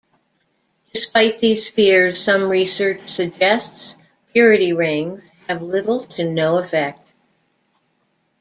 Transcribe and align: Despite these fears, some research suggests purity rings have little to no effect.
Despite 0.95 1.41
these 1.41 1.69
fears, 1.69 2.19
some 2.19 2.49
research 2.49 3.07
suggests 3.07 3.97
purity 4.33 4.73
rings 4.73 5.31
have 5.47 5.61
little 5.61 5.99
to 6.03 6.23
no 6.23 6.57
effect. 6.57 7.13